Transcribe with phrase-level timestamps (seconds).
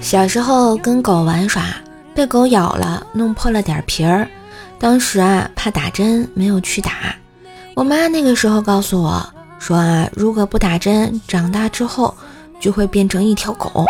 [0.00, 1.62] 小时候跟狗玩耍，
[2.14, 4.28] 被狗咬了，弄破了点皮儿。
[4.80, 7.14] 当时啊，怕打针，没有去打。
[7.74, 9.24] 我妈那个时候告诉我
[9.60, 12.12] 说啊，如果不打针，长大之后
[12.58, 13.86] 就会变成一条狗。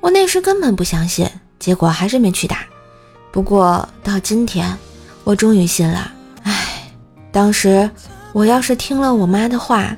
[0.00, 1.28] 我那时根本不相信，
[1.58, 2.60] 结果还是没去打。
[3.30, 4.76] 不过到今天，
[5.24, 6.10] 我终于信了。
[6.44, 6.90] 唉，
[7.30, 7.90] 当时
[8.32, 9.94] 我要是听了我妈的话。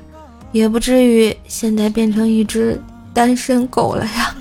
[0.51, 2.79] 也不至于现在变成一只
[3.13, 4.35] 单身狗了呀。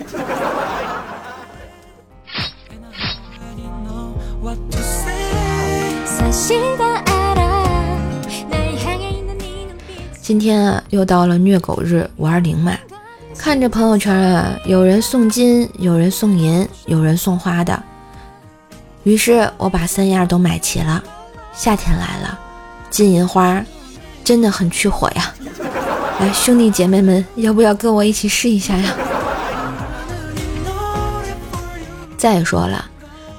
[10.20, 12.72] 今天啊，又到了虐狗日五二零嘛，
[13.36, 17.82] 看着朋友圈啊，有人送金，有人送银，有人送花的，
[19.02, 21.02] 于是我把三样都买齐了。
[21.52, 22.38] 夏天来了，
[22.90, 23.64] 金银花
[24.22, 25.34] 真的很去火呀。
[26.20, 28.94] 来，兄弟姐妹们，要不要跟我一起试一下呀？
[32.18, 32.84] 再说了，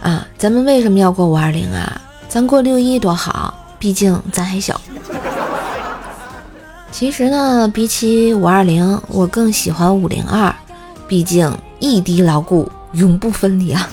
[0.01, 2.01] 啊，咱们为什么要过五二零啊？
[2.27, 4.81] 咱过六一多好，毕竟咱还小。
[6.91, 10.51] 其实呢，比起五二零，我更喜欢五零二，
[11.07, 13.87] 毕竟一滴牢固，永不分离啊。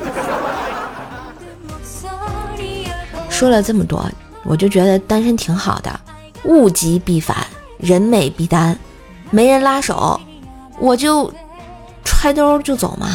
[3.28, 4.10] 说了这么多，
[4.44, 6.00] 我就觉得单身挺好的，
[6.44, 7.36] 物极必反。
[7.78, 8.76] 人美必单，
[9.30, 10.20] 没人拉手，
[10.80, 11.32] 我就
[12.04, 13.08] 揣兜就走嘛。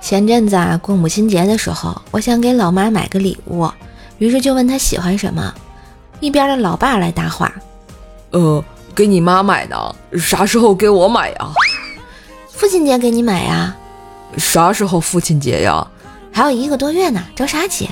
[0.00, 3.70] 前阵子啊，过母亲节的时候，我想给老妈买个礼物，
[4.18, 5.54] 于是就问她喜欢什么。
[6.18, 7.50] 一边的老爸来搭话
[8.32, 8.62] ：“呃，
[8.94, 11.52] 给你妈买的，啥时候给我买呀？
[12.50, 13.76] 父亲节给你买呀？
[14.36, 15.86] 啥时候父亲节呀？”
[16.32, 17.88] 还有一个多月呢，着啥急？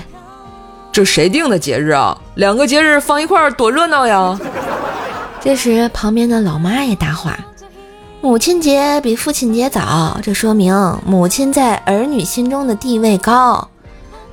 [0.90, 2.16] 这谁定的节日啊？
[2.36, 4.38] 两个节日放一块儿多热闹呀！
[5.40, 7.38] 这时旁边的老妈也搭话
[8.20, 10.74] ：“母亲节比父亲节早，这说明
[11.06, 13.68] 母亲在儿女心中的地位高。”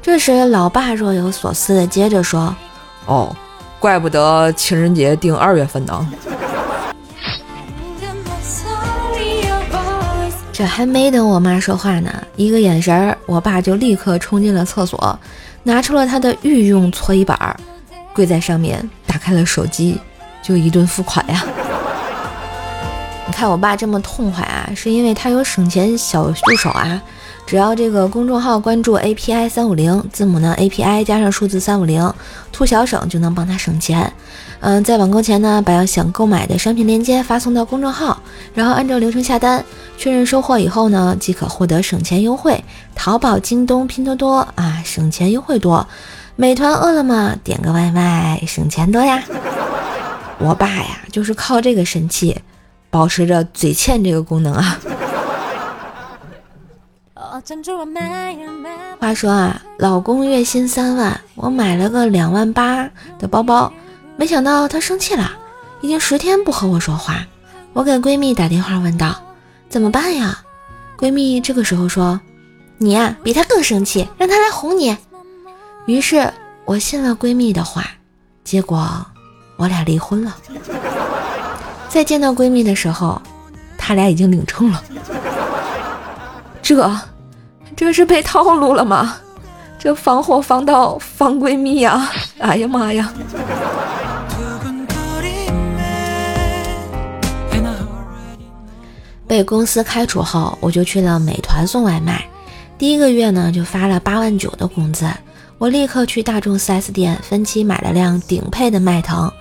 [0.01, 2.56] 这时老爸若有所思的接着说
[3.07, 3.35] ：“哦，
[3.79, 6.07] 怪不得情人节定二月份呢。”
[10.57, 15.19] 这还没等我妈说话呢，一个眼神儿，我爸就立刻冲进了厕所，
[15.62, 17.56] 拿出了他的御用搓衣板儿，
[18.12, 20.00] 跪在上面，打开了手机，
[20.41, 21.46] 就一顿付款呀。
[23.27, 26.99] 你看我爸这么痛快啊，是因为他有省钱小助手啊。
[27.45, 32.13] 只要这个公众号关注 API 三五零，字母呢 API 加上数字三五零，
[32.51, 34.11] 兔小省就能帮他省钱。
[34.59, 38.19] 嗯，在网购前呢，把要想购买的商品链接发送到公众号，
[38.53, 39.63] 然后按照流程下单，
[39.97, 42.61] 确认收货以后呢，即可获得省钱优惠。
[42.95, 45.85] 淘宝、京东、拼多多啊，省钱优惠多；
[46.35, 49.23] 美团、饿了么点个外卖，省钱多呀。
[50.39, 52.37] 我爸呀，就是靠这个神器，
[52.97, 54.80] 保持着嘴欠这个功能啊。
[59.00, 63.72] 话说啊，老公月薪三万，我买了个两万八的包包，
[64.16, 65.31] 没想到他生气了，
[65.81, 67.24] 已经十天不和我说话。
[67.74, 69.22] 我给闺蜜打电话问道
[69.69, 70.40] ：“怎么办呀？”
[70.97, 72.19] 闺蜜这个时候说
[72.79, 74.97] ：“你呀，比他更生气，让他来哄你。”
[75.85, 76.34] 于是
[76.66, 77.85] 我信了闺蜜的话，
[78.44, 79.06] 结果
[79.56, 80.35] 我俩离婚了。
[81.89, 83.21] 再见到闺蜜的时候，
[83.77, 84.83] 他俩已经领证了。
[86.61, 86.91] 这。
[87.75, 89.17] 这是被套路了吗？
[89.77, 92.09] 这防火防盗防闺蜜呀！
[92.39, 93.13] 哎呀妈呀！
[99.27, 102.25] 被公司开除后，我就去了美团送外卖。
[102.79, 105.07] 第一个月呢，就发了八万九的工资。
[105.59, 109.31] 我立刻去大众 4S 店分期买了辆顶配的迈腾。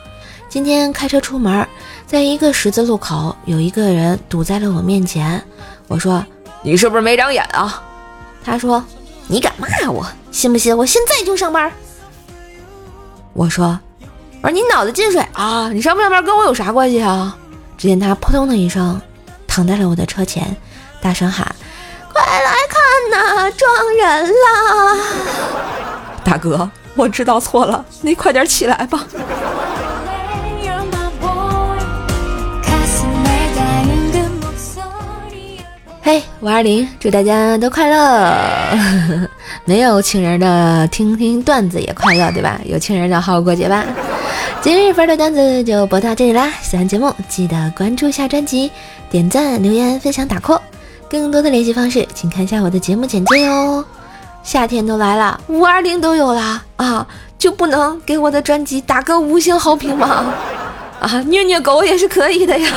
[0.49, 1.67] 今天开车出门，
[2.07, 5.43] 在一个十字路口，有一个人堵在了我面前。
[5.89, 6.25] 我说
[6.63, 7.83] ：“你是不是没长眼啊？”
[8.45, 8.83] 他说
[9.27, 11.71] ：“你敢骂我，信不信我现在就上班？”
[13.35, 13.79] 我说
[14.41, 15.69] ：“我说你脑子进水啊！
[15.69, 17.37] 你上不上班跟我有啥关系啊？”
[17.77, 18.99] 只见他扑通的一声
[19.47, 20.57] 躺在了我的车前，
[21.03, 21.55] 大声喊
[22.15, 24.97] ：“快来看呐，撞人了！”
[26.25, 29.05] 大哥，我知道错了，你快点起来吧。
[36.07, 38.33] 嘿，五二零，祝大家都快乐！
[39.67, 42.61] 没有情人的听听段子也快乐，对吧？
[42.65, 43.85] 有情人的好好过节吧。
[44.61, 46.49] 今日份的段子就播到这里啦！
[46.63, 48.71] 喜欢节目记得关注下专辑，
[49.11, 50.61] 点赞、留言、分享、打 call。
[51.11, 53.85] 更多的联系方式，请看一下我的节目简介哟。
[54.45, 57.05] 夏天都来了，五二零都有了啊，
[57.37, 60.33] 就不能给我的专辑打个五星好评吗？
[61.01, 62.71] 啊，虐虐狗也是可以的呀。